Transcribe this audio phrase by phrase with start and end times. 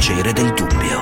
[0.00, 0.98] piacere del dubbio.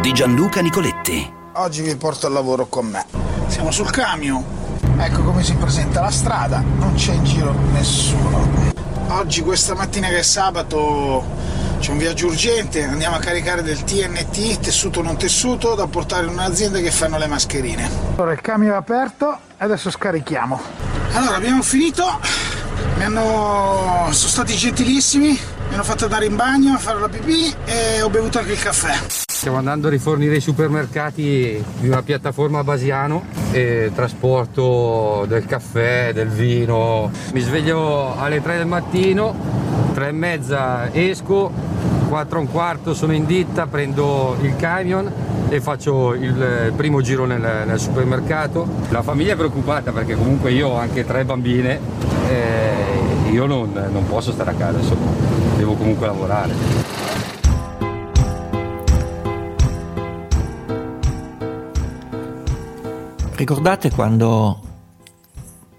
[0.00, 1.30] Di Gianluca Nicoletti.
[1.52, 3.04] Oggi vi porto al lavoro con me.
[3.48, 4.42] Siamo sul camion.
[4.96, 6.60] Ecco come si presenta la strada.
[6.60, 8.72] Non c'è in giro nessuno.
[9.08, 11.22] Oggi, questa mattina che è sabato,
[11.80, 12.82] c'è un viaggio urgente.
[12.82, 17.26] Andiamo a caricare del TNT, tessuto non tessuto, da portare in un'azienda che fanno le
[17.26, 17.90] mascherine.
[18.14, 20.91] Allora, il camion è aperto e adesso scarichiamo.
[21.14, 22.04] Allora, abbiamo finito.
[22.96, 24.08] Mi hanno...
[24.12, 25.28] sono stati gentilissimi.
[25.28, 28.58] Mi hanno fatto andare in bagno a fare la pipì e ho bevuto anche il
[28.58, 28.94] caffè.
[29.42, 36.28] Stiamo andando a rifornire i supermercati di una piattaforma Basiano e trasporto del caffè, del
[36.28, 37.10] vino.
[37.32, 39.34] Mi sveglio alle 3 del mattino,
[39.92, 41.52] 3 e mezza esco,
[42.12, 45.10] 4 e un quarto sono in ditta, prendo il camion
[45.48, 48.68] e faccio il primo giro nel, nel supermercato.
[48.90, 51.80] La famiglia è preoccupata perché comunque io ho anche tre bambine
[52.28, 55.10] e io non, non posso stare a casa, insomma,
[55.56, 56.52] devo comunque lavorare.
[63.36, 64.60] Ricordate quando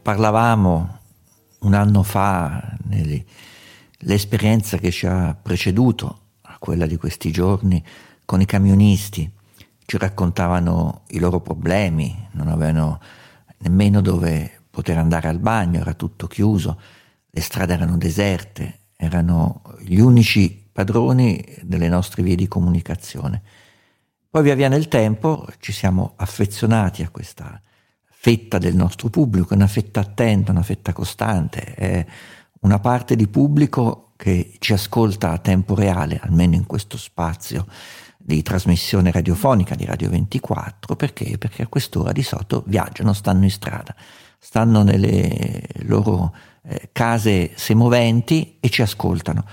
[0.01, 0.97] parlavamo
[1.59, 2.75] un anno fa,
[3.99, 6.17] l'esperienza che ci ha preceduto,
[6.63, 7.83] quella di questi giorni,
[8.23, 9.29] con i camionisti,
[9.83, 13.01] ci raccontavano i loro problemi, non avevano
[13.57, 16.79] nemmeno dove poter andare al bagno, era tutto chiuso,
[17.29, 23.41] le strade erano deserte, erano gli unici padroni delle nostre vie di comunicazione.
[24.29, 27.61] Poi via via nel tempo ci siamo affezionati a questa
[28.05, 32.05] fetta del nostro pubblico, una fetta attenta, una fetta costante, è
[32.61, 37.67] una parte di pubblico che ci ascolta a tempo reale, almeno in questo spazio
[38.17, 41.37] di trasmissione radiofonica di Radio 24, perché?
[41.37, 43.93] Perché a quest'ora di sotto viaggiano, stanno in strada,
[44.39, 49.43] stanno nelle loro eh, case semoventi e ci ascoltano.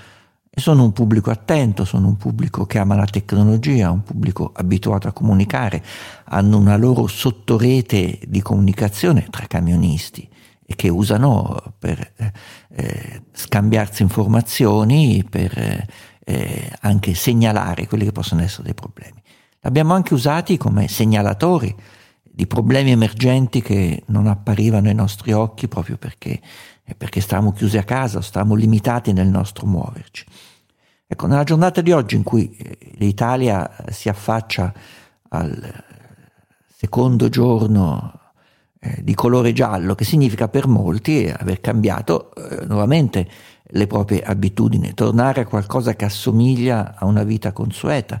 [0.49, 5.09] E sono un pubblico attento, sono un pubblico che ama la tecnologia, un pubblico abituato
[5.09, 5.83] a comunicare,
[6.23, 10.29] hanno una loro sottorete di comunicazione tra camionisti
[10.75, 12.31] che usano per eh,
[12.75, 15.87] eh scambiarsi informazioni, per eh,
[16.23, 19.21] eh, anche segnalare quelli che possono essere dei problemi.
[19.61, 21.75] L'abbiamo anche usati come segnalatori
[22.23, 26.39] di problemi emergenti che non apparivano ai nostri occhi proprio perché
[26.97, 30.25] perché stavamo chiusi a casa, stavamo limitati nel nostro muoverci.
[31.07, 34.73] Ecco, nella giornata di oggi in cui eh, l'Italia si affaccia
[35.29, 35.83] al
[36.67, 38.19] secondo giorno
[38.83, 43.27] eh, di colore giallo, che significa per molti aver cambiato eh, nuovamente
[43.73, 48.19] le proprie abitudini, tornare a qualcosa che assomiglia a una vita consueta.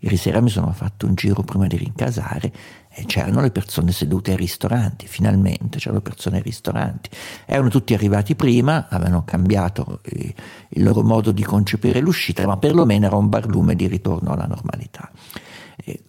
[0.00, 2.52] Ieri sera mi sono fatto un giro prima di rincasare
[2.88, 7.08] e c'erano le persone sedute ai ristoranti, finalmente c'erano persone ai ristoranti.
[7.46, 10.34] Erano tutti arrivati prima, avevano cambiato eh,
[10.70, 15.10] il loro modo di concepire l'uscita, ma perlomeno era un barlume di ritorno alla normalità.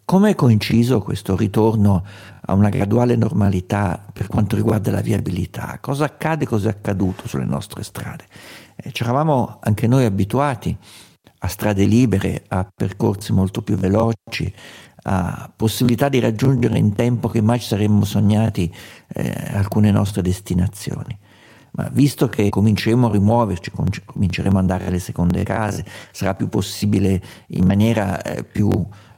[0.05, 2.03] Come è coinciso questo ritorno
[2.41, 5.77] a una graduale normalità per quanto riguarda la viabilità?
[5.79, 8.25] Cosa accade, cosa è accaduto sulle nostre strade?
[8.75, 10.75] Eh, c'eravamo anche noi abituati
[11.39, 14.51] a strade libere, a percorsi molto più veloci,
[15.03, 18.73] a possibilità di raggiungere in tempo che mai ci saremmo sognati
[19.13, 21.17] eh, alcune nostre destinazioni.
[21.71, 23.71] Ma visto che cominceremo a rimuoverci,
[24.05, 28.69] cominceremo ad andare alle seconde case, sarà più possibile in maniera eh, più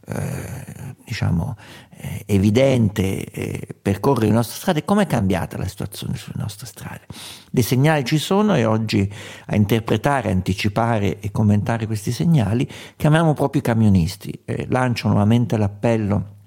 [0.09, 1.55] eh, diciamo,
[1.97, 7.01] eh, evidente eh, percorrere le nostre strade, com'è cambiata la situazione sulle nostre strade?
[7.51, 9.11] Dei segnali ci sono e oggi
[9.47, 14.41] a interpretare, anticipare e commentare questi segnali chiamiamo proprio i camionisti.
[14.45, 16.37] Eh, lancio nuovamente l'appello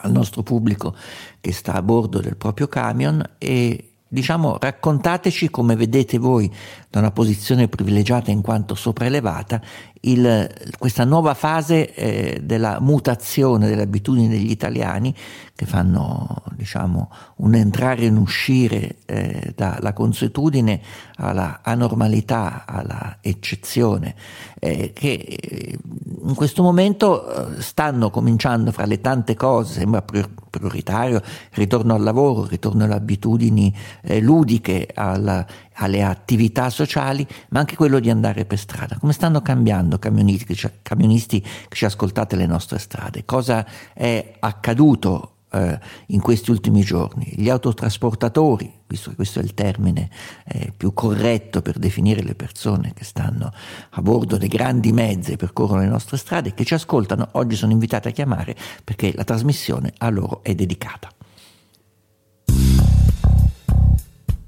[0.00, 0.94] al nostro pubblico
[1.40, 6.52] che sta a bordo del proprio camion e diciamo raccontateci come vedete voi
[6.96, 9.60] da una posizione privilegiata in quanto sopraelevata
[10.00, 15.14] il, questa nuova fase eh, della mutazione delle abitudini degli italiani
[15.54, 20.80] che fanno diciamo, un entrare e un uscire eh, dalla consuetudine
[21.16, 24.14] alla anormalità, alla eccezione,
[24.60, 25.78] eh, che eh,
[26.26, 31.22] in questo momento eh, stanno cominciando fra le tante cose, sembra prioritario, il
[31.52, 35.44] ritorno al lavoro, il ritorno alle abitudini eh, ludiche, alla,
[35.76, 38.98] alle attività sociali, ma anche quello di andare per strada.
[38.98, 43.24] Come stanno cambiando camionisti, camionisti che ci ascoltate le nostre strade?
[43.24, 47.32] Cosa è accaduto eh, in questi ultimi giorni.
[47.34, 50.10] Gli autotrasportatori, visto che questo è il termine
[50.46, 53.52] eh, più corretto per definire le persone che stanno
[53.90, 57.72] a bordo dei grandi mezzi e percorrono le nostre strade, che ci ascoltano, oggi sono
[57.72, 61.15] invitati a chiamare perché la trasmissione a loro è dedicata.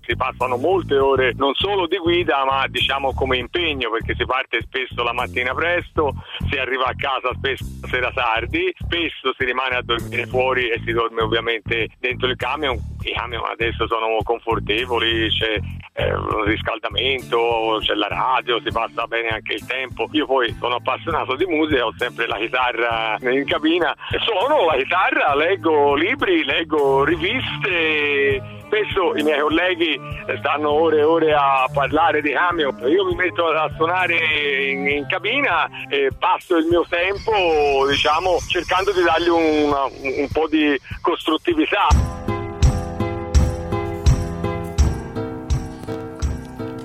[0.09, 4.63] Si passano molte ore non solo di guida ma diciamo come impegno perché si parte
[4.63, 6.15] spesso la mattina presto,
[6.49, 10.93] si arriva a casa spesso sera tardi, spesso si rimane a dormire fuori e si
[10.93, 12.77] dorme ovviamente dentro il camion.
[13.03, 15.61] I camion adesso sono confortevoli, c'è
[15.95, 20.09] eh, un riscaldamento, c'è la radio, si passa bene anche il tempo.
[20.13, 25.35] Io poi sono appassionato di musica, ho sempre la chitarra in cabina suono la chitarra,
[25.35, 29.99] leggo libri, leggo riviste spesso i miei colleghi
[30.39, 35.07] stanno ore e ore a parlare di camion, io mi metto a suonare in, in
[35.09, 41.87] cabina e passo il mio tempo diciamo cercando di dargli un, un po' di costruttività.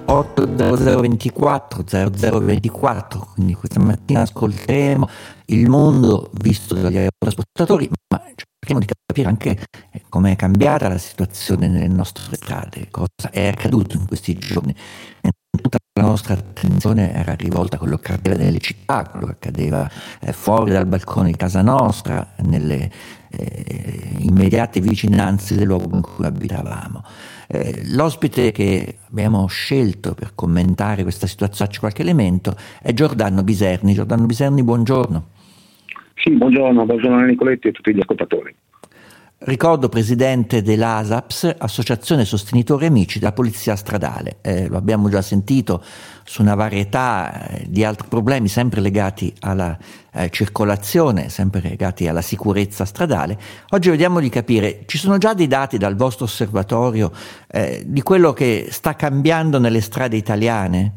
[0.06, 5.10] 80024 0024 quindi questa mattina ascolteremo
[5.54, 11.68] il mondo visto dagli aerotrasportatori ma cerchiamo di capire anche eh, com'è cambiata la situazione
[11.68, 14.76] nelle nostre strade cosa è accaduto in questi giorni
[15.62, 19.90] tutta la nostra attenzione era rivolta a quello che accadeva nelle città, quello che accadeva
[20.20, 22.92] eh, fuori dal balcone di casa nostra, nelle
[23.30, 27.04] eh, immediate vicinanze del luogo in cui abitavamo.
[27.48, 33.94] Eh, l'ospite che abbiamo scelto per commentare questa situazione, qualche elemento, è Giordano Biserni.
[33.94, 35.33] Giordano Biserni, buongiorno.
[36.16, 38.56] Sì, buongiorno, buongiorno a Nicoletti e a tutti gli ascoltatori.
[39.46, 44.38] Ricordo presidente dell'ASAPS, Associazione Sostenitori Amici della Polizia Stradale.
[44.42, 45.84] Eh, lo abbiamo già sentito
[46.24, 49.78] su una varietà eh, di altri problemi, sempre legati alla
[50.14, 53.38] eh, circolazione, sempre legati alla sicurezza stradale.
[53.72, 57.12] Oggi vediamo di capire, ci sono già dei dati dal vostro osservatorio
[57.52, 60.94] eh, di quello che sta cambiando nelle strade italiane?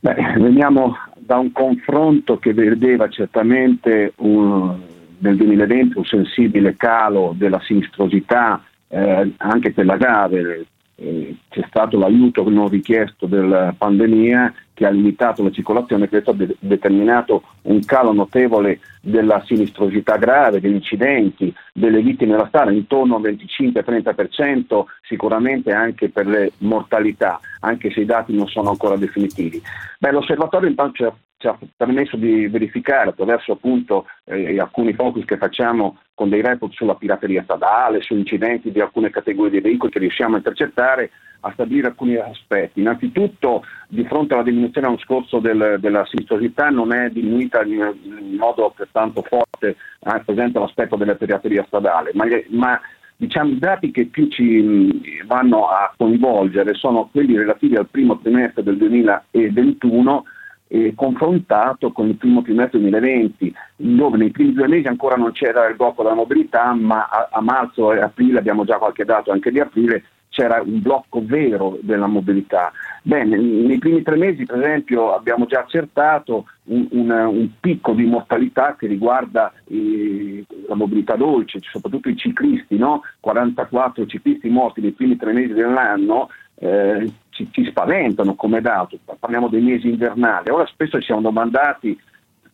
[0.00, 4.92] Beh, veniamo da un confronto che vedeva certamente un
[5.24, 11.98] nel 2020 un sensibile calo della sinistrosità eh, anche per la grave, eh, c'è stato
[11.98, 17.80] l'aiuto non richiesto della pandemia che ha limitato la circolazione, questo ha de- determinato un
[17.84, 25.72] calo notevole della sinistrosità grave, degli incidenti, delle vittime della strada, intorno al 25-30%, sicuramente
[25.72, 29.62] anche per le mortalità, anche se i dati non sono ancora definitivi.
[29.98, 31.14] Beh, l'osservatorio intanto ci ha,
[31.44, 36.72] ci ha permesso di verificare attraverso appunto eh, alcuni focus che facciamo con dei report
[36.72, 41.10] sulla pirateria stradale, su incidenti di alcune categorie di veicoli che riusciamo a intercettare,
[41.40, 42.80] a stabilire alcuni aspetti.
[42.80, 48.36] Innanzitutto, di fronte alla diminuzione l'anno scorso del, della sinistrosità non è diminuita in, in
[48.36, 52.80] modo altrettanto forte, eh, presente l'aspetto della pirateria stradale, ma, ma
[53.16, 58.62] diciamo, i dati che più ci vanno a coinvolgere sono quelli relativi al primo trimestre
[58.62, 60.24] del 2021
[60.68, 65.66] eh, confrontato con il primo trimestre 2020, dove nei primi due mesi ancora non c'era
[65.68, 69.50] il blocco della mobilità, ma a, a marzo e aprile abbiamo già qualche dato anche
[69.50, 72.72] di aprile, c'era un blocco vero della mobilità.
[73.02, 78.04] Bene, nei primi tre mesi, per esempio, abbiamo già accertato un, un, un picco di
[78.04, 83.02] mortalità che riguarda eh, la mobilità dolce, soprattutto i ciclisti, no?
[83.20, 89.48] 44 ciclisti morti nei primi tre mesi dell'anno, eh, ci, ci, spaventano come dato, parliamo
[89.48, 90.50] dei mesi invernali.
[90.50, 91.98] Ora spesso ci siamo domandati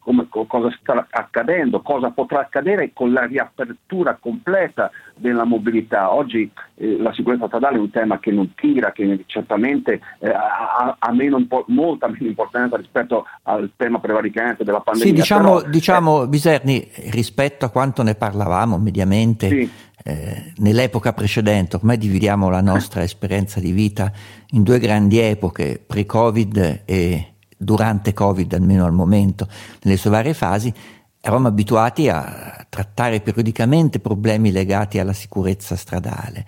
[0.01, 6.13] come, cosa sta accadendo, cosa potrà accadere con la riapertura completa della mobilità.
[6.13, 10.97] Oggi eh, la sicurezza stradale è un tema che non tira, che certamente eh, ha,
[10.99, 15.13] ha meno, molta meno importanza rispetto al tema prevaricante della pandemia.
[15.13, 19.71] Sì, diciamo, Però, diciamo eh, Biserni, rispetto a quanto ne parlavamo mediamente sì.
[20.05, 24.11] eh, nell'epoca precedente, ormai dividiamo la nostra esperienza di vita
[24.53, 27.30] in due grandi epoche, pre-Covid e
[27.63, 29.47] durante Covid, almeno al momento,
[29.83, 30.73] nelle sue varie fasi,
[31.21, 36.47] eravamo abituati a trattare periodicamente problemi legati alla sicurezza stradale.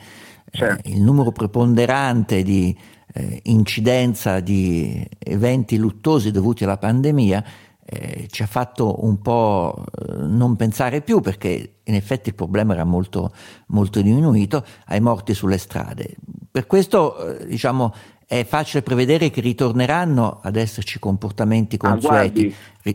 [0.51, 0.89] Certo.
[0.89, 2.75] Eh, il numero preponderante di
[3.13, 7.45] eh, incidenza di eventi luttosi dovuti alla pandemia
[7.85, 12.73] eh, ci ha fatto un po' eh, non pensare più perché in effetti il problema
[12.73, 13.33] era molto,
[13.67, 16.15] molto diminuito ai morti sulle strade.
[16.51, 17.93] Per questo eh, diciamo
[18.33, 22.47] è facile prevedere che ritorneranno ad esserci comportamenti consueti.
[22.47, 22.91] Ah,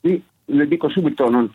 [0.00, 1.52] sì, le dico subito, non,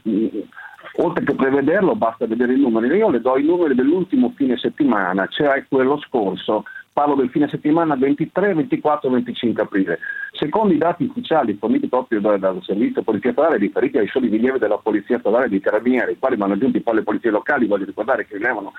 [0.97, 2.95] oltre che prevederlo basta vedere i numeri.
[2.95, 7.95] Io le do i numeri dell'ultimo fine settimana, cioè quello scorso, parlo del fine settimana
[7.95, 9.99] 23, 24 25 aprile.
[10.31, 14.59] Secondo i dati ufficiali forniti proprio dal, dal servizio polizia statale riferiti ai soli rilievi
[14.59, 18.25] della polizia statale dei carabinieri, i quali vanno aggiunti poi le polizie locali, voglio ricordare
[18.25, 18.73] che rilevano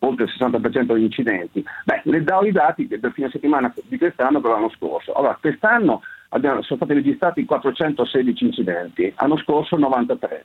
[0.00, 4.40] oltre il 60% degli incidenti, beh, le do i dati del fine settimana di quest'anno
[4.40, 5.12] per l'anno scorso.
[5.14, 10.44] Allora, quest'anno abbiamo, sono stati registrati 416 incidenti, l'anno scorso 93.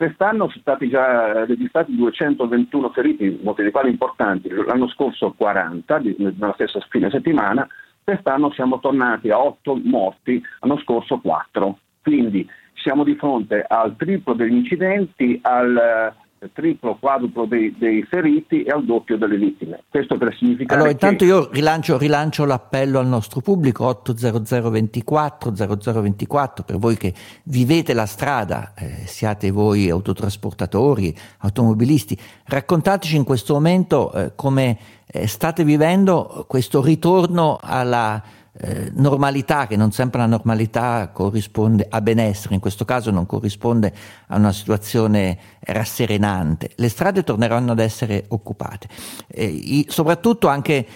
[0.00, 6.54] Quest'anno sono stati già registrati 221 feriti, molti dei quali importanti, l'anno scorso 40, nella
[6.54, 7.68] stessa fine settimana,
[8.02, 11.78] quest'anno siamo tornati a 8 morti, l'anno scorso 4.
[12.00, 16.14] Quindi siamo di fronte al triplo degli incidenti, al
[16.52, 19.82] triplo, quadruplo dei, dei, feriti e al doppio delle vittime.
[19.88, 21.30] Questo per significare Allora, intanto che...
[21.30, 27.12] io rilancio, rilancio, l'appello al nostro pubblico 80024 0024 per voi che
[27.44, 35.26] vivete la strada, eh, siate voi autotrasportatori, automobilisti, raccontateci in questo momento eh, come eh,
[35.26, 38.22] state vivendo questo ritorno alla
[38.62, 43.92] eh, normalità, che non sempre la normalità corrisponde a benessere, in questo caso non corrisponde
[44.28, 46.70] a una situazione rasserenante.
[46.74, 48.88] Le strade torneranno ad essere occupate.
[49.28, 50.86] Eh, i, soprattutto anche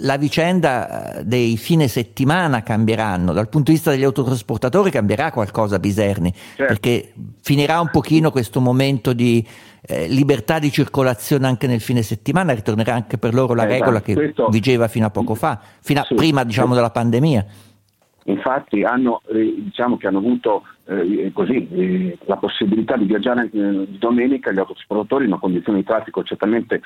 [0.00, 5.78] la vicenda eh, dei fine settimana cambieranno, dal punto di vista degli autotrasportatori cambierà qualcosa
[5.78, 6.64] Biserni, certo.
[6.64, 9.46] perché finirà un pochino questo momento di
[9.82, 14.00] eh, libertà di circolazione anche nel fine settimana, ritornerà anche per loro la eh, regola
[14.02, 17.46] che questo, vigeva fino a poco fa, fino a sì, prima diciamo della pandemia.
[18.24, 23.96] Infatti hanno, eh, diciamo che hanno avuto eh, così, eh, la possibilità di viaggiare di
[23.98, 26.80] domenica gli autotrasportatori in una condizione di traffico certamente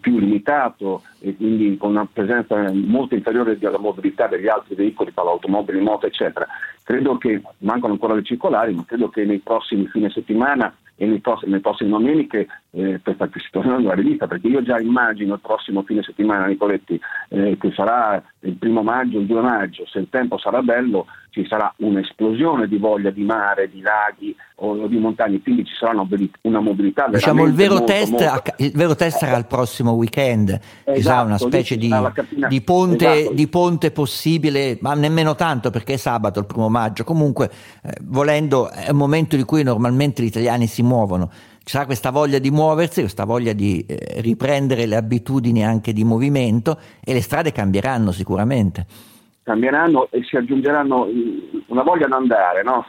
[0.00, 5.80] più limitato e quindi con una presenza molto inferiore della mobilità degli altri veicoli, automobili,
[5.80, 6.46] moto eccetera.
[6.82, 11.20] Credo che mancano ancora le circolari, ma credo che nei prossimi fine settimana e nei
[11.20, 15.40] prossimi, nelle prossime domeniche eh, questa si tornerà a rivista perché io già immagino il
[15.40, 16.98] prossimo fine settimana Nicoletti
[17.28, 21.46] eh, che sarà il primo maggio, il 2 maggio, se il tempo sarà bello ci
[21.46, 26.06] sarà un'esplosione di voglia di mare, di laghi o di montagne, quindi ci sarà una,
[26.42, 28.54] una mobilità diciamo il vero, molto, test, molto...
[28.56, 31.92] il vero test sarà il prossimo weekend, esatto, ci sarà una esatto, specie di,
[32.48, 33.34] di, ponte, esatto.
[33.34, 37.50] di, ponte, possibile, ma nemmeno tanto perché è sabato il primo maggio, comunque
[37.82, 41.30] eh, volendo è un momento in cui normalmente gli italiani si muovono
[41.66, 46.04] ci sarà questa voglia di muoversi, questa voglia di eh, riprendere le abitudini anche di
[46.04, 48.86] movimento e le strade cambieranno sicuramente.
[49.46, 51.06] Cambieranno e si aggiungeranno
[51.68, 52.84] una voglia di andare, no?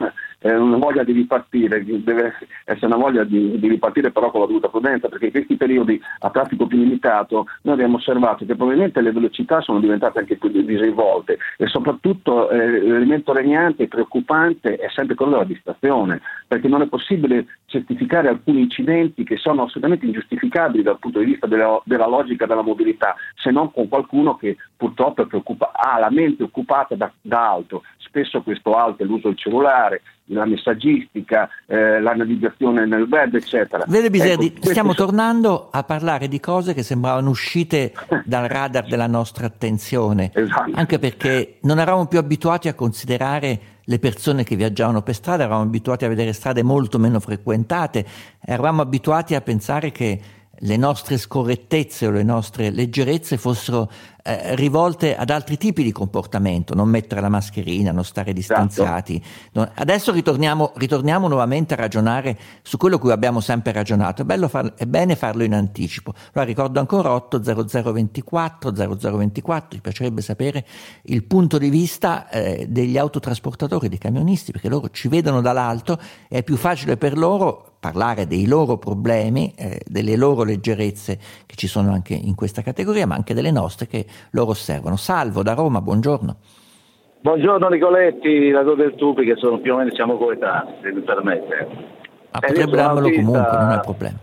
[0.48, 4.48] Eh, una voglia di ripartire, deve essere una voglia di, di, ripartire però con la
[4.48, 9.02] dovuta prudenza, perché in questi periodi a traffico più limitato noi abbiamo osservato che probabilmente
[9.02, 14.90] le velocità sono diventate anche più disinvolte e soprattutto eh, l'elemento regnante e preoccupante è
[14.94, 20.84] sempre quello della distrazione, perché non è possibile certificare alcuni incidenti che sono assolutamente ingiustificabili
[20.84, 25.28] dal punto di vista della, della logica della mobilità, se non con qualcuno che purtroppo
[25.74, 27.84] ha la mente occupata da, da altro.
[27.98, 33.84] Spesso questo altro è l'uso del cellulare, la messaggistica, eh, la navigazione nel web, eccetera.
[33.88, 35.06] Vede Biserdi, ecco, stiamo questo...
[35.06, 37.94] tornando a parlare di cose che sembravano uscite
[38.26, 40.72] dal radar della nostra attenzione, esatto.
[40.74, 45.64] anche perché non eravamo più abituati a considerare le persone che viaggiavano per strada, eravamo
[45.64, 48.06] abituati a vedere strade molto meno frequentate,
[48.42, 50.20] eravamo abituati a pensare che
[50.60, 53.90] le nostre scorrettezze o le nostre leggerezze fossero
[54.28, 59.24] eh, rivolte ad altri tipi di comportamento, non mettere la mascherina, non stare distanziati.
[59.54, 59.72] Esatto.
[59.76, 64.26] Adesso ritorniamo, ritorniamo, nuovamente a ragionare su quello cui abbiamo sempre ragionato.
[64.28, 66.14] È, farlo, è bene farlo in anticipo.
[66.34, 70.66] Allora ricordo ancora 80024 0024, mi piacerebbe sapere
[71.04, 75.98] il punto di vista eh, degli autotrasportatori, dei camionisti, perché loro ci vedono dall'alto
[76.28, 81.56] e è più facile per loro parlare dei loro problemi, eh, delle loro leggerezze che
[81.56, 84.98] ci sono anche in questa categoria, ma anche delle nostre che loro osservano.
[84.98, 86.36] Salvo da Roma, buongiorno.
[87.22, 91.68] Buongiorno Nicoletti, la del Tupi, che sono più o meno siamo coetanei, se mi permette.
[92.32, 94.18] Ma eh, potrebbe darmelo comunque, non è problema.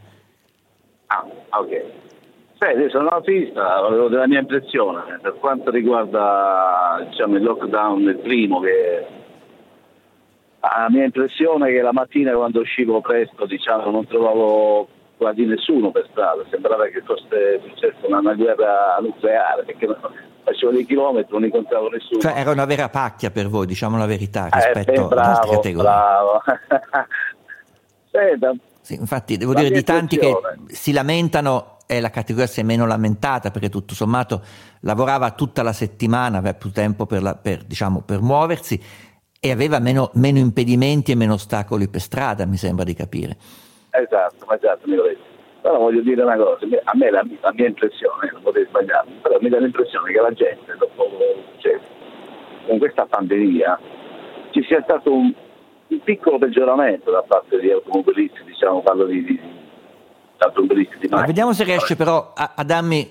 [1.06, 1.24] Ah,
[1.58, 1.82] ok.
[2.58, 8.60] Sì, sono autista, avevo della mia impressione per quanto riguarda diciamo, il lockdown del primo
[8.60, 9.06] che
[10.78, 15.90] la mia impressione è che la mattina quando uscivo presto diciamo, non trovavo quasi nessuno
[15.90, 19.88] per strada, sembrava che fosse successa una, una guerra nucleare, perché
[20.42, 22.20] facevo dei chilometri, non incontravo nessuno.
[22.20, 25.36] Cioè era una vera pacchia per voi, diciamo la verità, eh, rispetto eh, bravo, ad
[25.36, 25.90] altre categorie.
[25.90, 26.42] Bravo.
[28.10, 30.34] Senta, sì, infatti devo dire di tanti che
[30.66, 34.42] si lamentano è la categoria si è meno lamentata perché tutto sommato
[34.80, 38.80] lavorava tutta la settimana, aveva più tempo per, la, per, diciamo, per muoversi
[39.44, 43.36] e aveva meno, meno impedimenti e meno ostacoli per strada, mi sembra di capire.
[43.90, 44.96] Esatto, esatto, mi.
[45.60, 49.36] Però voglio dire una cosa, a me la, la mia impressione, non potrei sbagliarmi, però
[49.42, 51.10] mi dà l'impressione che la gente, dopo,
[51.58, 51.78] cioè,
[52.66, 53.78] con questa pandemia,
[54.52, 55.34] ci sia stato un,
[55.88, 59.42] un, piccolo peggioramento da parte di automobilisti, diciamo, parlo di, di, di
[60.38, 61.26] automobilisti di macchina.
[61.26, 63.10] Vediamo se riesce però a, a darmi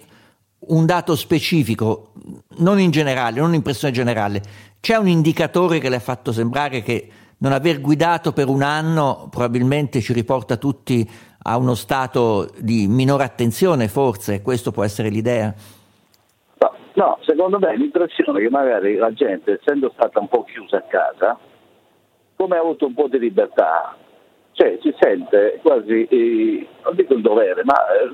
[0.66, 2.14] un dato specifico,
[2.58, 4.72] non in generale, non un'impressione generale.
[4.84, 9.30] C'è un indicatore che le ha fatto sembrare che non aver guidato per un anno
[9.32, 11.10] probabilmente ci riporta tutti
[11.44, 15.54] a uno stato di minore attenzione, forse, questo può essere l'idea?
[16.58, 20.82] No, no, secondo me l'impressione che magari la gente, essendo stata un po' chiusa a
[20.82, 21.40] casa,
[22.36, 23.96] come ha avuto un po' di libertà,
[24.52, 28.10] cioè si sente quasi, eh, non dico il dovere, ma eh,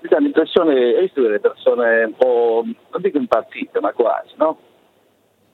[0.00, 4.56] mi dà l'impressione, hai visto delle persone un po', non dico impazzite, ma quasi, no?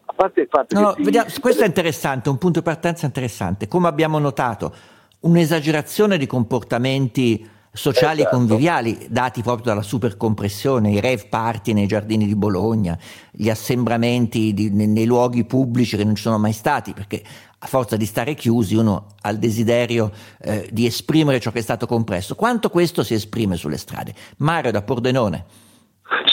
[0.04, 1.02] A parte il fatto no, che...
[1.02, 3.68] Vediamo, questo è interessante, un punto di partenza interessante.
[3.68, 4.75] Come abbiamo notato,
[5.21, 8.35] un'esagerazione di comportamenti sociali esatto.
[8.35, 12.99] e conviviali dati proprio dalla supercompressione, i rave party nei giardini di Bologna,
[13.30, 17.23] gli assembramenti di, nei, nei, luoghi pubblici che non ci sono mai stati, perché
[17.59, 21.62] a forza di stare chiusi uno ha il desiderio eh, di esprimere ciò che è
[21.62, 22.35] stato compresso.
[22.35, 24.14] Quanto questo si esprime sulle strade?
[24.38, 25.44] Mario da Pordenone.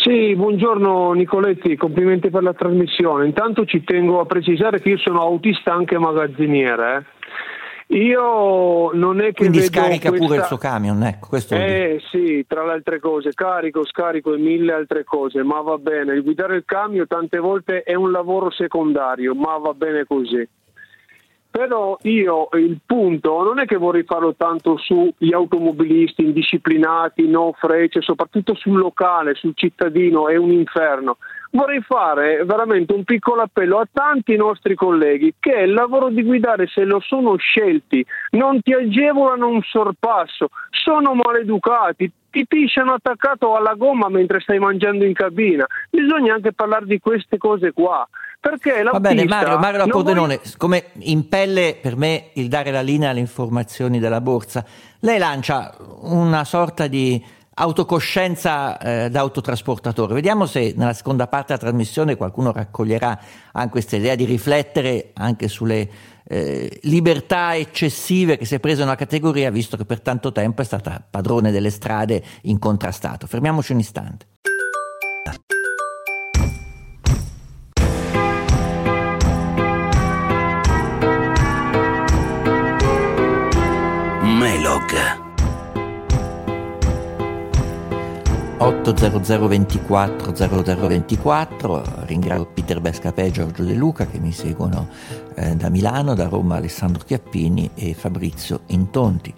[0.01, 3.25] Sì, buongiorno Nicoletti, complimenti per la trasmissione.
[3.25, 6.95] Intanto ci tengo a precisare che io sono autista anche magazziniere.
[6.95, 7.97] Eh.
[7.97, 9.47] Io non è che.
[9.47, 10.27] Quindi scarica questa...
[10.27, 14.37] pure il suo camion, ecco, questo Eh sì, tra le altre cose, carico, scarico e
[14.37, 16.13] mille altre cose, ma va bene.
[16.13, 20.47] Il guidare il camion tante volte è un lavoro secondario, ma va bene così.
[21.59, 27.99] Però io il punto non è che vorrei farlo tanto sugli automobilisti indisciplinati, no frecce,
[27.99, 31.17] soprattutto sul locale, sul cittadino, è un inferno
[31.51, 36.67] vorrei fare veramente un piccolo appello a tanti nostri colleghi che il lavoro di guidare
[36.67, 43.73] se lo sono scelti non ti agevolano un sorpasso, sono maleducati, ti pisciano attaccato alla
[43.73, 45.65] gomma mentre stai mangiando in cabina.
[45.89, 48.07] Bisogna anche parlare di queste cose qua.
[48.39, 50.53] Perché Va bene, Mario, Mario Pordenone, vuoi...
[50.55, 54.65] come impelle per me il dare la linea alle informazioni della borsa,
[54.99, 57.21] lei lancia una sorta di
[57.55, 60.13] autocoscienza eh, da autotrasportatore.
[60.13, 63.19] Vediamo se nella seconda parte della trasmissione qualcuno raccoglierà
[63.51, 65.89] anche questa idea di riflettere anche sulle
[66.23, 70.65] eh, libertà eccessive che si è presa una categoria, visto che per tanto tempo è
[70.65, 73.27] stata padrone delle strade incontrastato.
[73.27, 74.27] Fermiamoci un istante.
[84.59, 84.91] Melog
[88.57, 94.89] 800 24 0024 ringrazio Peter Bescapè e Giorgio De Luca che mi seguono
[95.35, 99.33] eh, da Milano, da Roma Alessandro Chiappini e Fabrizio Intonti.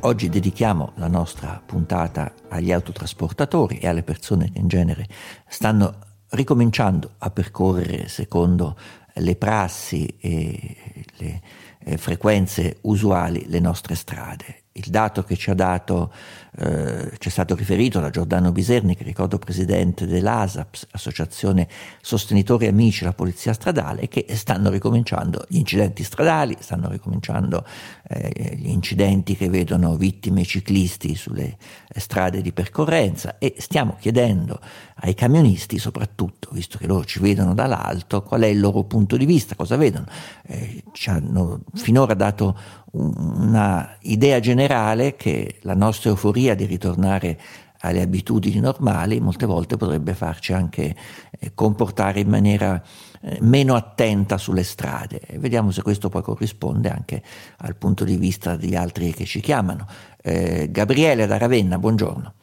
[0.00, 5.06] Oggi dedichiamo la nostra puntata agli autotrasportatori e alle persone che in genere
[5.46, 5.98] stanno
[6.30, 8.76] ricominciando a percorrere secondo
[9.18, 10.76] le prassi e
[11.18, 11.40] le
[11.84, 14.63] eh, frequenze usuali le nostre strade.
[14.76, 16.12] Il dato che ci ha dato
[16.56, 21.68] eh, ci è stato riferito da Giordano Biserni, che ricordo presidente dell'ASAPS, Associazione
[22.00, 27.64] Sostenitori Amici della Polizia Stradale, che stanno ricominciando gli incidenti stradali, stanno ricominciando
[28.08, 31.56] eh, gli incidenti che vedono vittime ciclisti sulle
[31.94, 34.58] strade di percorrenza e stiamo chiedendo
[34.96, 39.24] ai camionisti soprattutto, visto che loro ci vedono dall'alto, qual è il loro punto di
[39.24, 40.06] vista, cosa vedono.
[40.46, 47.38] Eh, ci hanno finora dato una idea generale che la nostra euforia di ritornare
[47.80, 50.94] alle abitudini normali molte volte potrebbe farci anche
[51.38, 52.82] eh, comportare in maniera
[53.20, 55.20] eh, meno attenta sulle strade.
[55.20, 57.22] E vediamo se questo poi corrisponde anche
[57.58, 59.86] al punto di vista di altri che ci chiamano.
[60.22, 62.34] Eh, Gabriele da Ravenna, buongiorno.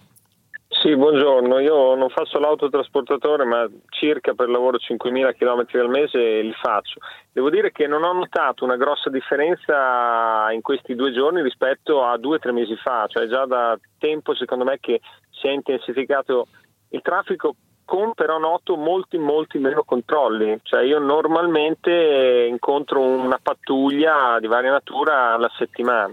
[0.82, 1.60] Sì, buongiorno.
[1.60, 7.00] Io non faccio l'autotrasportatore, ma circa per lavoro 5.000 km al mese li faccio.
[7.32, 12.18] Devo dire che non ho notato una grossa differenza in questi due giorni rispetto a
[12.18, 16.48] due o tre mesi fa, cioè già da tempo secondo me che si è intensificato
[16.90, 17.54] il traffico
[17.86, 24.72] con però noto molti molti meno controlli, cioè io normalmente incontro una pattuglia di varia
[24.72, 26.12] natura alla settimana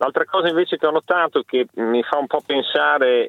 [0.00, 3.28] L'altra cosa invece che ho notato che mi fa un po' pensare,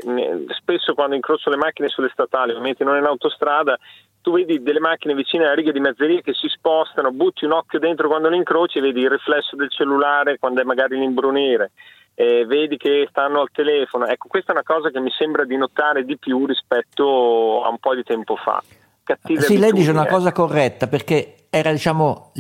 [0.49, 3.77] spesso quando incrocio le macchine sulle statali, ovviamente non in autostrada,
[4.21, 7.79] tu vedi delle macchine vicine alla riga di mezzeria che si spostano, butti un occhio
[7.79, 11.71] dentro quando le incroci e vedi il riflesso del cellulare quando è magari l'imbrunire,
[12.13, 14.05] eh, vedi che stanno al telefono.
[14.05, 17.79] Ecco, questa è una cosa che mi sembra di notare di più rispetto a un
[17.79, 18.61] po' di tempo fa.
[19.03, 22.31] Cattive sì, lei dice una cosa corretta perché era diciamo,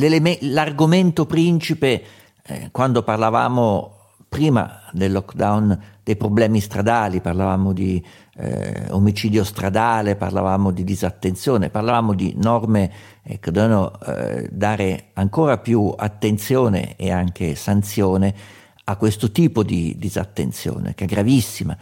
[0.41, 2.03] l'argomento principe
[2.45, 3.98] eh, quando parlavamo
[4.29, 8.03] prima del lockdown dei problemi stradali, parlavamo di
[8.35, 12.91] eh, omicidio stradale, parlavamo di disattenzione, parlavamo di norme
[13.23, 18.33] eh, che devono eh, dare ancora più attenzione e anche sanzione
[18.85, 21.77] a questo tipo di disattenzione, che è gravissima.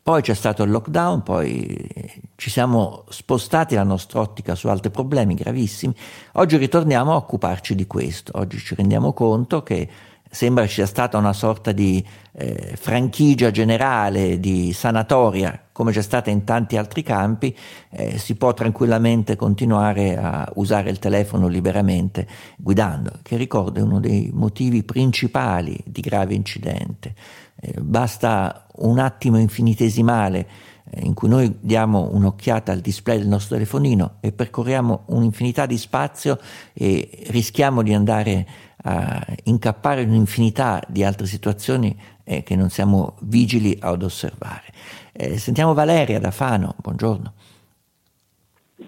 [0.00, 5.34] Poi c'è stato il lockdown, poi ci siamo spostati la nostra ottica su altri problemi
[5.34, 5.94] gravissimi.
[6.32, 8.32] Oggi ritorniamo a occuparci di questo.
[8.36, 9.86] Oggi ci rendiamo conto che
[10.30, 16.30] sembra ci sia stata una sorta di eh, franchigia generale, di sanatoria, come c'è stata
[16.30, 17.56] in tanti altri campi,
[17.90, 24.00] eh, si può tranquillamente continuare a usare il telefono liberamente guidando, che ricordo è uno
[24.00, 27.14] dei motivi principali di grave incidente.
[27.60, 30.46] Eh, basta un attimo infinitesimale
[30.90, 35.76] eh, in cui noi diamo un'occhiata al display del nostro telefonino e percorriamo un'infinità di
[35.76, 36.38] spazio
[36.72, 38.46] e rischiamo di andare
[38.84, 44.66] a incappare in un'infinità di altre situazioni eh, che non siamo vigili ad osservare.
[45.12, 47.32] Eh, sentiamo Valeria da Fano, buongiorno.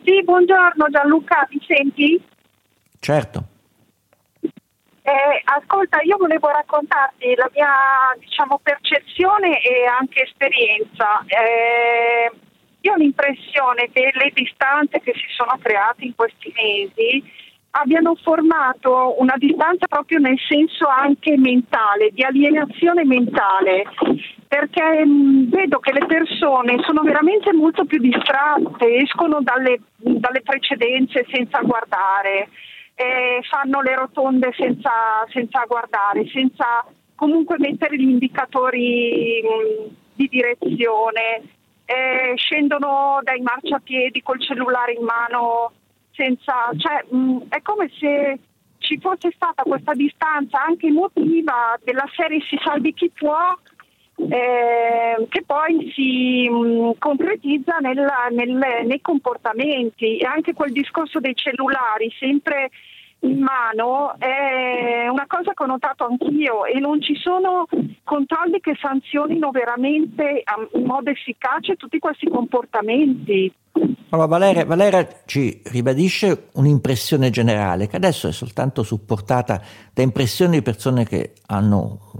[0.04, 2.22] Sì, buongiorno Gianluca, mi senti?
[3.00, 3.44] Certo.
[5.02, 7.72] Eh, ascolta, io volevo raccontarti la mia
[8.18, 11.24] diciamo, percezione e anche esperienza.
[11.26, 12.30] Eh,
[12.82, 17.22] io ho l'impressione che le distanze che si sono create in questi mesi
[17.72, 23.84] abbiano formato una distanza proprio nel senso anche mentale, di alienazione mentale,
[24.48, 31.26] perché mh, vedo che le persone sono veramente molto più distratte, escono dalle, dalle precedenze
[31.30, 32.48] senza guardare
[33.00, 41.42] eh, fanno le rotonde senza, senza, guardare, senza comunque mettere gli indicatori mh, di direzione,
[41.86, 45.72] eh, scendono dai marciapiedi col cellulare in mano,
[46.20, 48.38] senza, cioè, mh, è come se
[48.78, 53.56] ci fosse stata questa distanza anche emotiva della serie si salvi chi può
[54.28, 58.50] eh, che poi si mh, concretizza nella, nel,
[58.84, 62.70] nei comportamenti e anche quel discorso dei cellulari sempre
[63.20, 67.66] in mano è una cosa che ho notato anch'io e non ci sono
[68.02, 73.52] controlli che sanzionino veramente in modo efficace tutti questi comportamenti.
[74.12, 80.62] Allora, Valeria, Valeria, ci ribadisce un'impressione generale che adesso è soltanto supportata da impressioni di
[80.62, 82.10] persone che hanno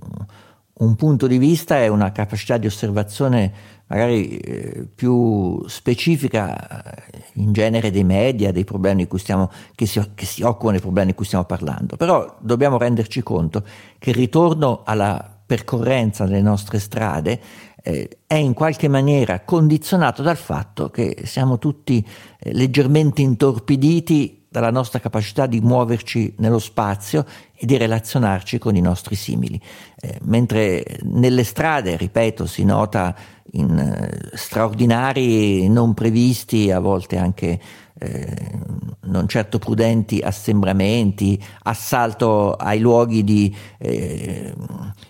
[0.73, 3.53] un punto di vista e una capacità di osservazione
[3.91, 10.25] magari eh, più specifica eh, in genere dei media, dei problemi stiamo, che, si, che
[10.25, 11.97] si occupano dei problemi di cui stiamo parlando.
[11.97, 13.65] Però dobbiamo renderci conto
[13.99, 17.41] che il ritorno alla percorrenza delle nostre strade
[17.83, 22.07] eh, è in qualche maniera condizionato dal fatto che siamo tutti
[22.38, 28.81] eh, leggermente intorpiditi dalla nostra capacità di muoverci nello spazio e di relazionarci con i
[28.81, 29.61] nostri simili.
[30.01, 33.15] Eh, mentre nelle strade, ripeto, si nota
[33.53, 37.61] in eh, straordinari, non previsti, a volte anche
[37.97, 38.59] eh,
[39.03, 44.53] non certo prudenti assembramenti, assalto ai luoghi di eh,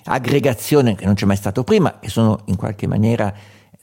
[0.04, 3.32] aggregazione che non c'è mai stato prima, che sono in qualche maniera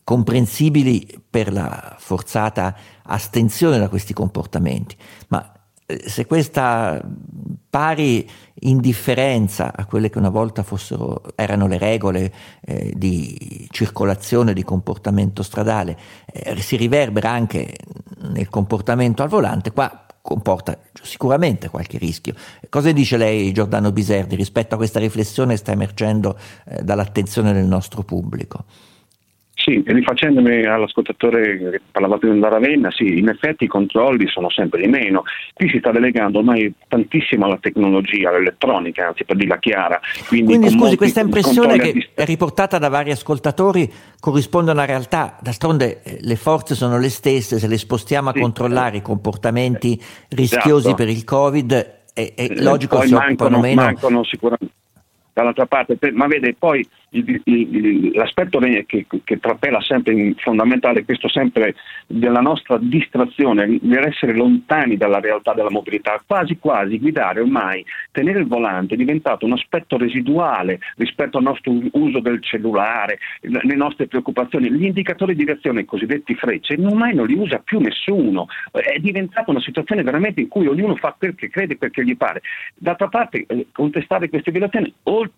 [0.04, 2.74] comprensibili per la forzata
[3.08, 4.96] astensione da questi comportamenti,
[5.30, 5.52] ma
[5.86, 7.02] eh, se questa
[7.70, 8.30] pari
[8.62, 15.44] indifferenza a quelle che una volta fossero, erano le regole eh, di circolazione, di comportamento
[15.44, 15.98] stradale,
[16.32, 17.76] eh, si riverbera anche
[18.30, 22.34] nel comportamento al volante, qua comporta sicuramente qualche rischio.
[22.68, 27.66] Cosa dice lei Giordano Biserdi rispetto a questa riflessione che sta emergendo eh, dall'attenzione del
[27.66, 28.66] nostro pubblico?
[29.68, 34.80] Sì, rifacendomi all'ascoltatore che parlava prima da Ravenna, sì, in effetti i controlli sono sempre
[34.80, 35.24] di meno.
[35.54, 40.00] Qui si sta delegando ormai tantissimo alla tecnologia, all'elettronica, anzi per dirla chiara.
[40.30, 45.38] Quindi, Quindi scusi, questa impressione che è riportata da vari ascoltatori corrisponde a una realtà.
[45.42, 49.02] D'altronde eh, le forze sono le stesse, se le spostiamo a sì, controllare eh, i
[49.02, 50.96] comportamenti rischiosi esatto.
[50.96, 51.74] per il Covid
[52.14, 53.82] è, è eh, logico che si occupano meno.
[53.82, 54.76] Mancano sicuramente
[55.38, 62.42] dall'altra parte, ma vede poi l'aspetto che, che trapela sempre in fondamentale questo sempre della
[62.42, 68.96] nostra distrazione, nell'essere lontani dalla realtà della mobilità, quasi quasi guidare ormai, tenere il volante
[68.96, 74.86] è diventato un aspetto residuale rispetto al nostro uso del cellulare, le nostre preoccupazioni, gli
[74.86, 79.62] indicatori di direzione, i cosiddetti frecce, ormai non li usa più nessuno, è diventata una
[79.62, 82.42] situazione veramente in cui ognuno fa perché crede, perché gli pare.
[82.76, 84.94] D'altra parte eh, contestare queste violazioni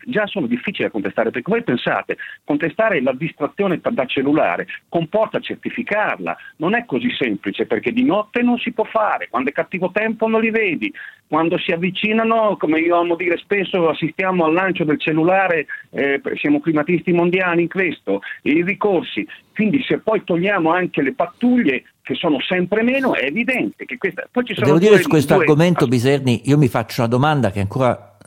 [0.05, 6.35] già sono difficili da contestare perché voi pensate, contestare la distrazione da cellulare comporta certificarla,
[6.57, 10.27] non è così semplice perché di notte non si può fare, quando è cattivo tempo
[10.27, 10.91] non li vedi,
[11.27, 16.59] quando si avvicinano, come io amo dire spesso, assistiamo al lancio del cellulare, eh, siamo
[16.59, 22.39] climatisti mondiali in questo, i ricorsi, quindi se poi togliamo anche le pattuglie che sono
[22.41, 24.27] sempre meno, è evidente che questa...
[24.31, 25.43] Poi ci sono Devo due, dire su questo due...
[25.43, 28.17] argomento, Biserni, io mi faccio una domanda che ancora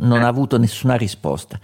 [0.00, 1.58] non ha avuto nessuna risposta.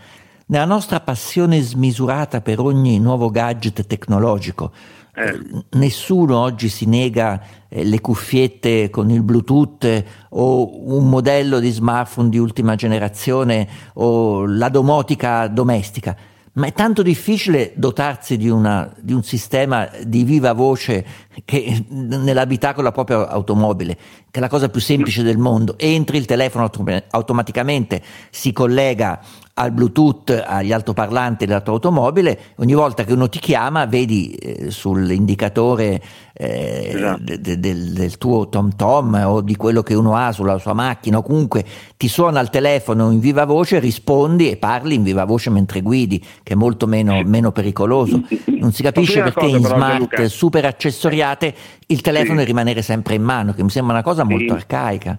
[0.50, 4.72] Nella nostra passione smisurata per ogni nuovo gadget tecnologico,
[5.12, 5.64] eh.
[5.70, 11.68] Nessuno oggi si nega eh, le cuffiette con il Bluetooth eh, o un modello di
[11.70, 16.16] smartphone di ultima generazione o la domotica domestica
[16.52, 21.06] ma è tanto difficile dotarsi di, una, di, un sistema di viva voce
[21.44, 23.96] che nell'abitacolo della propria automobile,
[24.30, 25.78] che è la cosa più semplice del mondo.
[25.78, 29.20] Entri il telefono autom- automaticamente, si collega
[29.60, 34.70] al Bluetooth, agli altoparlanti della tua automobile, ogni volta che uno ti chiama vedi eh,
[34.70, 36.00] sull'indicatore
[36.32, 37.22] eh, esatto.
[37.22, 41.18] de, de, del tuo Tom Tom o di quello che uno ha sulla sua macchina
[41.18, 41.62] o comunque
[41.98, 46.24] ti suona il telefono in viva voce, rispondi e parli in viva voce mentre guidi,
[46.42, 48.22] che è molto meno, meno pericoloso.
[48.46, 51.54] Non si capisce perché in smart super accessoriate
[51.88, 52.46] il telefono sì.
[52.46, 54.52] rimanere sempre in mano, che mi sembra una cosa molto sì.
[54.52, 55.18] arcaica.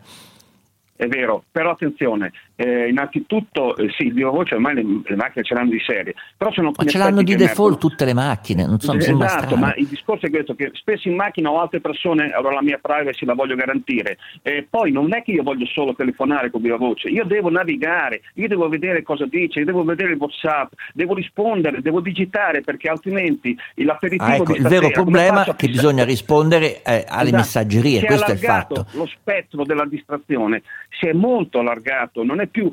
[1.01, 5.56] È vero, però attenzione, eh, innanzitutto eh, sì, il voce ormai le, le, macchine ce
[5.56, 7.78] l'hanno di serie, però sono Ma ce l'hanno di default emergono.
[7.78, 9.56] tutte le macchine, non so, esatto, strano.
[9.56, 12.80] ma il discorso è questo, che spesso in macchina ho altre persone, allora la mia
[12.80, 16.78] privacy la voglio garantire, eh, poi non è che io voglio solo telefonare con viva
[16.78, 21.15] voce, io devo navigare, io devo vedere cosa dice, io devo vedere il WhatsApp, devo
[21.15, 26.04] rispondere, devo digitare perché altrimenti l'aperitivo ah, ecco, di Il vero problema è che bisogna
[26.04, 27.36] rispondere eh, alle esatto.
[27.38, 28.86] messaggerie, questo è il fatto.
[28.91, 30.62] Lo spettro della distrazione
[31.00, 32.71] si è molto allargato, non è più,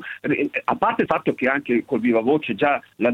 [0.63, 3.13] a parte il fatto che anche col viva voce già la,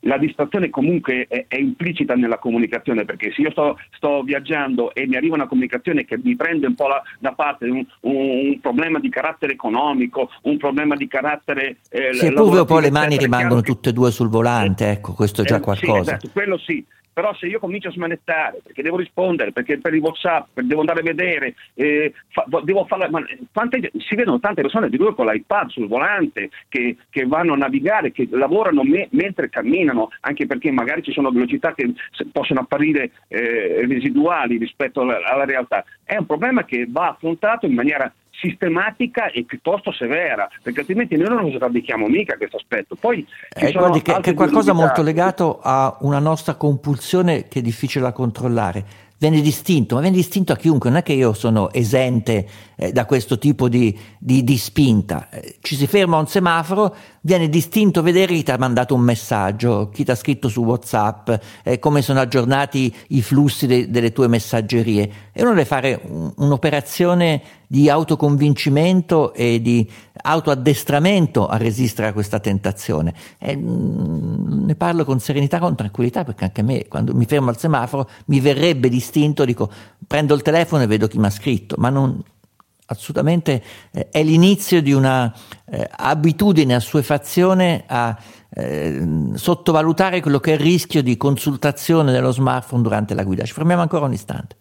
[0.00, 5.06] la distrazione comunque è, è, implicita nella comunicazione, perché se io sto, sto, viaggiando e
[5.06, 8.60] mi arriva una comunicazione che mi prende un po' la, da parte un, un, un,
[8.60, 11.78] problema di carattere economico, un problema di carattere...
[11.90, 15.44] Eh, sì, pure poi le mani rimangono tutte e due sul volante, ecco, questo è
[15.44, 16.02] già qualcosa.
[16.02, 16.84] Sì, esatto, quello sì,
[17.16, 21.00] però se io comincio a smanettare perché devo rispondere, perché per il WhatsApp, devo andare
[21.00, 23.24] a vedere, eh, fa, devo farla, ma
[23.54, 27.56] quante, si vedono tante persone di due con l'iPad sul volante che, che vanno a
[27.56, 31.90] navigare, che lavorano me, mentre camminano, anche perché magari ci sono velocità che
[32.32, 35.86] possono apparire eh, residuali rispetto alla, alla realtà.
[36.04, 41.28] È un problema che va affrontato in maniera sistematica e piuttosto severa, perché altrimenti noi
[41.28, 42.94] non lo sradichiamo mica questo aspetto.
[42.94, 47.62] Poi eh, guardi che, che è qualcosa molto legato a una nostra compulsione che è
[47.62, 51.72] difficile da controllare viene distinto, ma viene distinto a chiunque, non è che io sono
[51.72, 52.46] esente
[52.76, 55.28] eh, da questo tipo di, di, di spinta.
[55.30, 59.00] Eh, ci si ferma a un semaforo, viene distinto vedere chi ti ha mandato un
[59.00, 61.30] messaggio, chi ti ha scritto su WhatsApp,
[61.62, 65.10] eh, come sono aggiornati i flussi de, delle tue messaggerie.
[65.32, 69.88] E uno deve fare un, un'operazione di autoconvincimento e di
[70.22, 73.14] autoaddestramento a resistere a questa tentazione.
[73.38, 77.50] E, mh, ne parlo con serenità, con tranquillità, perché anche a me, quando mi fermo
[77.50, 79.70] al semaforo, mi verrebbe distinto, dico,
[80.06, 82.22] prendo il telefono e vedo chi mi ha scritto, ma non,
[82.86, 85.32] assolutamente eh, è l'inizio di una
[85.66, 88.16] eh, abitudine, assuefazione a
[88.48, 93.44] eh, sottovalutare quello che è il rischio di consultazione dello smartphone durante la guida.
[93.44, 94.56] Ci fermiamo ancora un istante.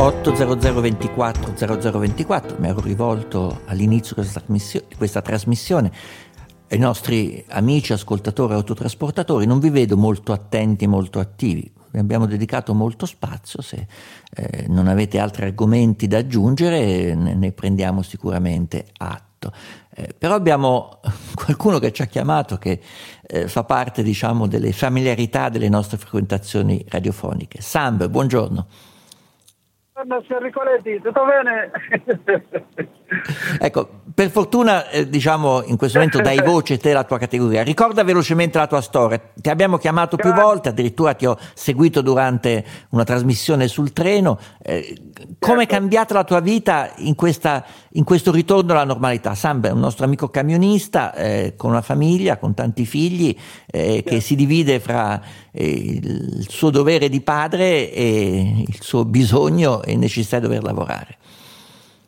[0.00, 5.92] 80024 0024 mi ero rivolto all'inizio di questa trasmissione
[6.70, 11.70] ai nostri amici ascoltatori autotrasportatori, non vi vedo molto attenti, molto attivi.
[11.90, 13.86] Vi abbiamo dedicato molto spazio, se
[14.34, 19.52] eh, non avete altri argomenti da aggiungere ne, ne prendiamo sicuramente atto.
[19.94, 21.00] Eh, però abbiamo
[21.34, 22.80] qualcuno che ci ha chiamato che
[23.20, 27.60] eh, fa parte diciamo delle familiarità delle nostre frequentazioni radiofoniche.
[27.60, 28.66] Samb, buongiorno.
[30.04, 31.70] Buongiorno Enrico Letti, tutto bene?
[33.58, 37.62] ecco, per fortuna, eh, diciamo, in questo momento dai voce te la tua categoria.
[37.62, 39.20] Ricorda velocemente la tua storia.
[39.34, 44.38] Ti abbiamo chiamato più volte, addirittura ti ho seguito durante una trasmissione sul treno.
[44.62, 44.94] Eh,
[45.38, 45.74] come è certo.
[45.74, 49.34] cambiata la tua vita in, questa, in, questo ritorno alla normalità?
[49.34, 53.34] Samba è un nostro amico camionista eh, con una famiglia, con tanti figli,
[53.66, 55.20] eh, che si divide fra
[55.52, 61.18] eh, il suo dovere di padre e il suo bisogno e necessità di dover lavorare.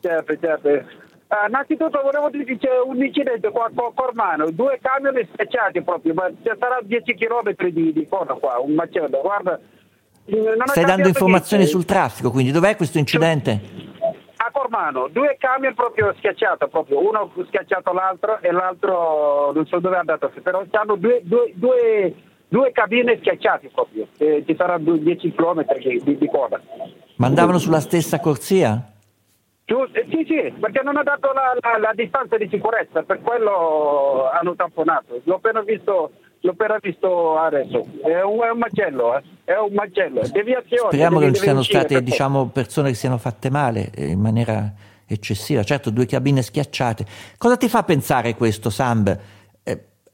[0.03, 0.67] Certo, certo.
[0.67, 6.13] Uh, innanzitutto volevo dire che c'è un incidente qua a Cormano, due camion schiacciati proprio,
[6.13, 9.21] ma ci sarà 10 km di, di coda qua, un macello.
[9.21, 9.57] Guarda,
[10.65, 13.59] Stai dando informazioni sul traffico, quindi dov'è questo incidente?
[14.37, 16.99] A Cormano, due camion proprio schiacciati, proprio.
[16.99, 22.13] uno schiacciato l'altro e l'altro non so dove è andato, però hanno due, due, due,
[22.49, 25.65] due cabine schiacciate proprio, eh, ci saranno 10 km
[26.03, 26.61] di, di coda.
[27.15, 28.92] Ma andavano sulla stessa corsia?
[29.65, 34.29] Eh, sì, sì, perché non ha dato la, la, la, distanza di sicurezza, per quello
[34.29, 35.21] hanno tamponato.
[35.23, 37.85] L'ho appena visto, l'ho appena visto adesso.
[38.03, 39.23] È un, è un macello, eh.
[39.45, 40.89] è un macello, deviazione.
[40.89, 44.69] Speriamo che non siano state per diciamo, persone che siano fatte male eh, in maniera
[45.07, 45.63] eccessiva.
[45.63, 47.05] Certo, due cabine schiacciate.
[47.37, 49.17] Cosa ti fa pensare questo, Samb?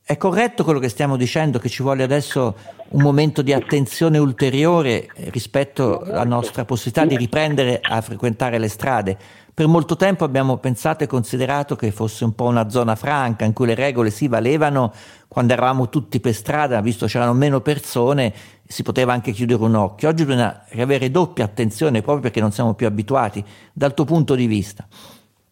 [0.09, 2.55] Eh, è corretto quello che stiamo dicendo, che ci vuole adesso
[2.89, 8.67] un momento di attenzione ulteriore eh, rispetto alla nostra possibilità di riprendere a frequentare le
[8.69, 9.17] strade?
[9.53, 13.53] Per molto tempo abbiamo pensato e considerato che fosse un po' una zona franca in
[13.53, 14.93] cui le regole si valevano
[15.27, 18.33] quando eravamo tutti per strada, visto c'erano meno persone,
[18.65, 20.09] si poteva anche chiudere un occhio.
[20.09, 23.43] Oggi bisogna avere doppia attenzione proprio perché non siamo più abituati
[23.73, 24.87] dal tuo punto di vista.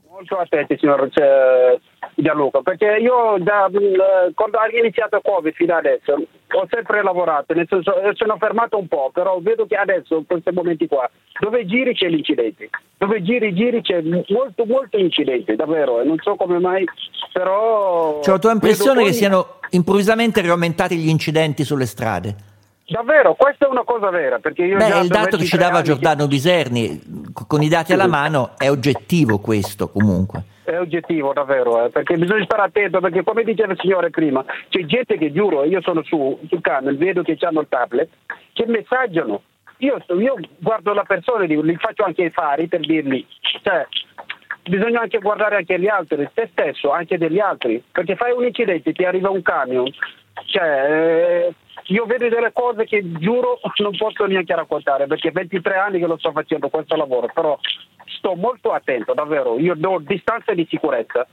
[0.10, 1.78] Molto attenti, signor cioè,
[2.20, 7.68] Gianluca, perché io da, mh, quando ha iniziato Covid fino adesso ho sempre lavorato, nel
[7.70, 11.08] senso eh, sono fermato un po', però vedo che adesso, in questi momenti qua,
[11.40, 16.36] dove giri c'è l'incidente, dove giri giri c'è molto molto incidente, davvero, e non so
[16.36, 16.86] come mai,
[17.32, 18.20] però...
[18.24, 22.36] Cioè la tua impressione che siano improvvisamente aumentati gli incidenti sulle strade?
[22.88, 25.60] Davvero, questa è una cosa vera, perché io Beh, il da dato che ci 23
[25.60, 27.00] dava Giordano Biserni,
[27.32, 30.56] c- con i dati alla mano, è oggettivo questo comunque.
[30.68, 34.84] È oggettivo davvero, eh, perché bisogna stare attento, perché come diceva il signore prima, c'è
[34.84, 38.10] gente che giuro, io sono su, sul camion, vedo che hanno il tablet,
[38.52, 39.44] che messaggiano.
[39.78, 43.26] Io, io guardo la persona e li faccio anche i fari per dirgli,
[43.64, 43.88] cioè,
[44.64, 48.92] bisogna anche guardare anche gli altri, te stesso, anche degli altri, perché fai un incidente,
[48.92, 49.90] ti arriva un camion,
[50.48, 51.54] cioè, eh,
[51.86, 56.18] io vedo delle cose che giuro non posso neanche raccontare, perché 23 anni che lo
[56.18, 57.58] sto facendo questo lavoro, però
[58.18, 61.28] sto molto attento, davvero, io do distanza di sicurezza.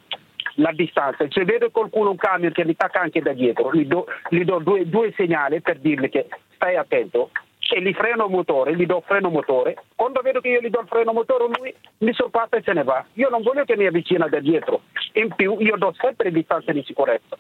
[0.58, 4.06] La distanza, se vedo qualcuno un camion che mi attacca anche da dietro, gli do,
[4.28, 8.86] gli do due, due segnali per dirgli che stai attento e gli freno motore, gli
[8.86, 9.74] do freno motore.
[9.96, 12.84] Quando vedo che io gli do il freno motore, lui mi sorpassa e se ne
[12.84, 13.04] va.
[13.14, 14.82] Io non voglio che mi avvicina da dietro.
[15.14, 17.36] In più, io do sempre distanza di sicurezza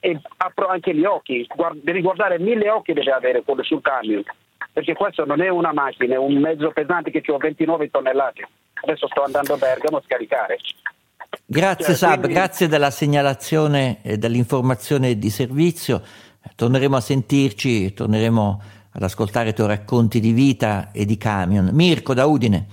[0.00, 1.46] e apro anche gli occhi.
[1.54, 4.22] Guard- devi guardare mille occhi deve avere quello sul camion,
[4.72, 8.48] perché questo non è una macchina, è un mezzo pesante che ho 29 tonnellate.
[8.82, 10.58] Adesso sto andando a Bergamo a scaricare.
[11.44, 16.02] Grazie Cioè, Sab, quindi- grazie della segnalazione e dell'informazione di servizio.
[16.56, 18.60] Torneremo a sentirci, torneremo
[18.92, 21.70] ad ascoltare i tuoi racconti di vita e di camion.
[21.72, 22.66] Mirko da Udine.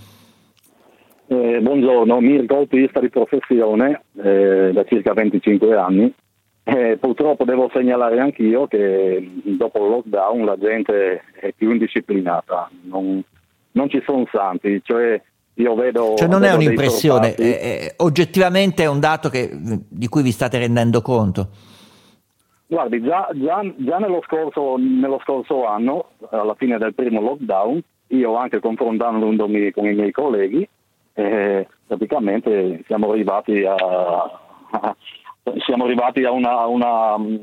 [1.28, 6.14] Eh, buongiorno, Mirko autista di professione eh, da circa 25 anni.
[6.70, 13.24] Eh, purtroppo devo segnalare anch'io che dopo il lockdown la gente è più indisciplinata, non,
[13.72, 15.22] non ci sono santi, cioè
[15.54, 16.16] io vedo...
[16.18, 19.50] Cioè non è vedo dei un'impressione, è- è- oggettivamente è un dato che-
[19.88, 21.48] di cui vi state rendendo conto.
[22.68, 28.36] Guardi, già, già- già nello, scorso, nello scorso anno, alla fine del primo lockdown, io
[28.36, 30.68] anche confrontandomi con i miei colleghi,
[31.14, 34.96] eh, praticamente siamo arrivati a, a-
[35.66, 37.36] siamo arrivati a una, una, mm,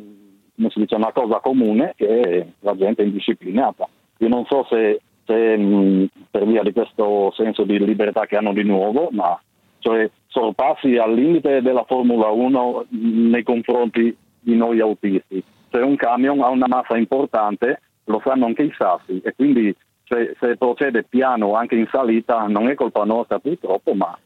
[0.54, 3.88] dice, una cosa comune che la gente è indisciplinata.
[4.18, 8.52] Io non so se, se, mh, per via di questo senso di libertà che hanno
[8.52, 9.38] di nuovo, ma
[9.78, 15.42] cioè sorpassi al limite della Formula 1 nei confronti di noi autisti.
[15.70, 20.36] Se un camion ha una massa importante, lo sanno anche i sassi e quindi se,
[20.38, 24.16] se procede piano anche in salita non è colpa nostra purtroppo, ma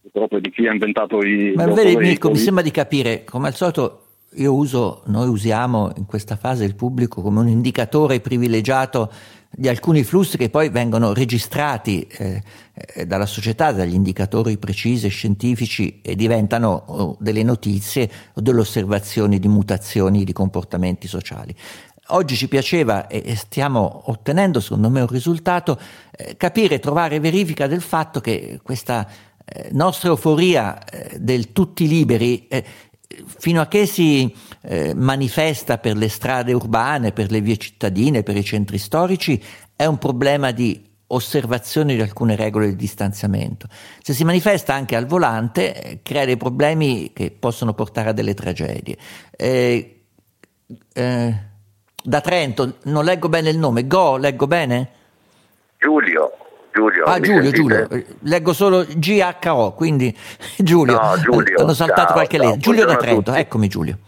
[0.00, 3.54] purtroppo di chi ha inventato i Ma vedi Mirko, mi sembra di capire, come al
[3.54, 4.02] solito
[4.34, 9.10] io uso, noi usiamo in questa fase il pubblico come un indicatore privilegiato
[9.50, 12.42] di alcuni flussi che poi vengono registrati eh,
[13.06, 19.38] dalla società, dagli indicatori precisi e scientifici e diventano oh, delle notizie o delle osservazioni
[19.38, 21.54] di mutazioni di comportamenti sociali.
[22.10, 25.78] Oggi ci piaceva e stiamo ottenendo secondo me un risultato,
[26.16, 29.06] eh, capire, trovare verifica del fatto che questa
[29.72, 32.64] nostra euforia eh, del tutti liberi eh,
[33.24, 38.36] fino a che si eh, manifesta per le strade urbane, per le vie cittadine, per
[38.36, 39.42] i centri storici,
[39.74, 43.66] è un problema di osservazione di alcune regole di distanziamento.
[44.02, 48.34] Se si manifesta anche al volante, eh, crea dei problemi che possono portare a delle
[48.34, 48.96] tragedie.
[49.30, 50.02] Eh,
[50.92, 51.34] eh,
[52.02, 54.90] da Trento, non leggo bene il nome, Go, leggo bene?
[55.78, 56.32] Giulio,
[56.78, 57.04] Giulio.
[57.04, 57.50] Ah, Giulio?
[57.50, 57.88] Giulio,
[58.20, 60.16] leggo solo GHO, quindi
[60.58, 62.62] Giulio, No, Giulio, hanno saltato ciao, qualche ciao, lettera.
[62.62, 63.98] Giulio da Trento, eccomi Giulio.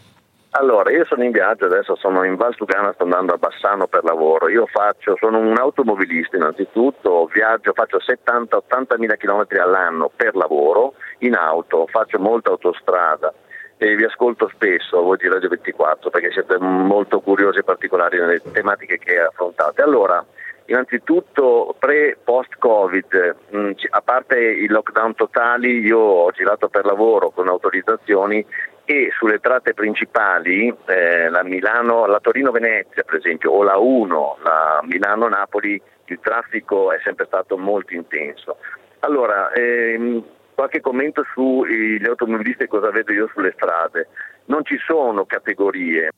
[0.52, 4.02] Allora, io sono in viaggio adesso, sono in Val Tugana, sto andando a Bassano per
[4.02, 4.48] lavoro.
[4.48, 11.34] Io faccio, sono un automobilista innanzitutto, viaggio, faccio 70-80 mila chilometri all'anno per lavoro in
[11.34, 13.32] auto, faccio molta autostrada
[13.76, 18.42] e vi ascolto spesso voi di Radio 24 perché siete molto curiosi e particolari nelle
[18.52, 19.82] tematiche che affrontate.
[19.82, 20.24] Allora,
[20.70, 28.46] Innanzitutto pre-post-Covid, mh, a parte i lockdown totali, io ho girato per lavoro con autorizzazioni
[28.84, 35.82] e sulle tratte principali, eh, la, la Torino-Venezia per esempio, o la 1, la Milano-Napoli,
[36.04, 38.58] il traffico è sempre stato molto intenso.
[39.00, 40.22] Allora, ehm,
[40.54, 44.06] qualche commento sugli automobilisti e cosa vedo io sulle strade.
[44.50, 46.10] Non ci sono categorie,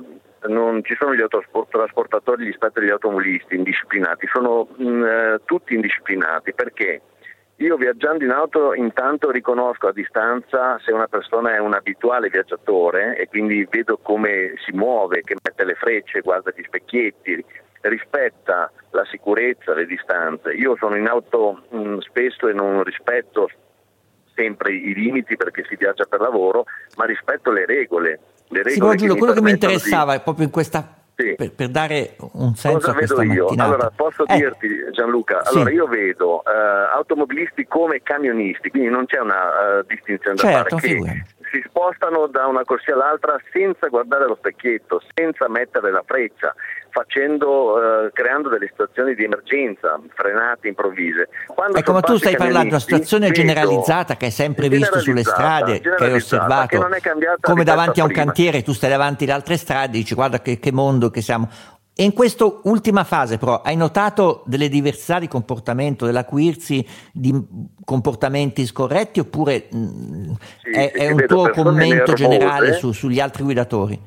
[0.49, 6.55] non ci sono gli autotrasportatori rispetto agli automobilisti indisciplinati, sono mh, mm, eh, tutti indisciplinati
[6.55, 7.03] perché
[7.57, 13.19] io viaggiando in auto intanto riconosco a distanza se una persona è un abituale viaggiatore
[13.19, 17.45] e quindi vedo come si muove, che mette le frecce, guarda gli specchietti,
[17.83, 20.55] rispetta la sicurezza, le distanze.
[20.55, 23.51] Io sono in auto mh, mm, spesso e non rispetto
[24.35, 26.65] sempre i limiti perché si viaggia per lavoro,
[26.97, 28.21] ma rispetto le regole.
[28.49, 30.21] Le regole sì, Giulio, quello che mi interessava di...
[30.23, 31.35] proprio in questa sì.
[31.35, 33.43] per, per, dare un senso Cosa a questa vedo io?
[33.45, 33.69] mattinata.
[33.69, 34.37] Allora, posso eh.
[34.37, 40.37] dirti Gianluca, allora io vedo uh, automobilisti come camionisti, quindi non c'è una uh, distinzione
[40.37, 45.47] da certo, fare, che si spostano da una corsia all'altra senza guardare lo specchietto, senza
[45.49, 46.55] mettere la freccia,
[46.89, 51.29] facendo, eh, creando delle situazioni di emergenza, frenate improvvise.
[51.47, 55.23] Quando ecco, ma tu stai parlando di una situazione generalizzata che hai sempre visto sulle
[55.23, 58.25] strade, che hai osservato, che come davanti a un prima.
[58.25, 61.49] cantiere, tu stai davanti ad altre strade e dici guarda che, che mondo che siamo.
[61.95, 67.35] E in questa ultima fase, però, hai notato delle diversità di comportamento, dell'acuirsi di
[67.85, 70.33] comportamenti scorretti oppure mh, mm,
[70.63, 74.01] sì, è, è un tuo commento generale su, sugli altri guidatori?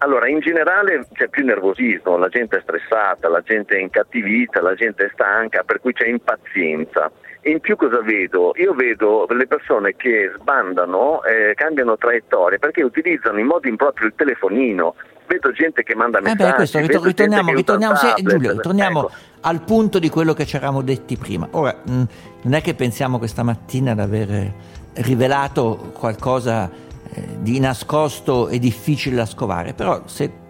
[0.00, 4.74] Allora, in generale c'è più nervosismo, la gente è stressata, la gente è incattivita, la
[4.74, 7.10] gente è stanca, per cui c'è impazienza.
[7.40, 8.52] E in più cosa vedo?
[8.56, 14.14] Io vedo le persone che sbandano, eh, cambiano traiettorie perché utilizzano in modo improprio il
[14.14, 14.94] telefonino.
[15.28, 16.42] Vedo gente che manda messaggi.
[16.42, 19.16] Eh beh, questo, ritorniamo, ritorniamo, se, Giulio, ritorniamo ecco.
[19.42, 21.46] al punto di quello che ci eravamo detti prima.
[21.50, 22.02] Ora, mh,
[22.42, 24.52] non è che pensiamo questa mattina di aver
[24.94, 26.70] rivelato qualcosa
[27.12, 30.46] eh, di nascosto e difficile da scovare, però se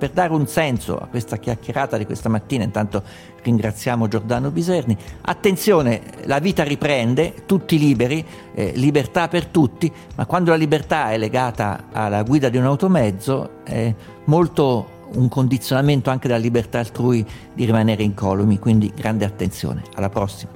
[0.00, 3.02] per dare un senso a questa chiacchierata di questa mattina, intanto
[3.42, 8.24] ringraziamo Giordano Biserni, attenzione, la vita riprende, tutti liberi,
[8.54, 13.62] eh, libertà per tutti, ma quando la libertà è legata alla guida di un automezzo
[13.62, 13.94] è
[14.24, 17.22] molto un condizionamento anche della libertà altrui
[17.52, 19.82] di rimanere incolumi, quindi grande attenzione.
[19.96, 20.48] Alla prossima.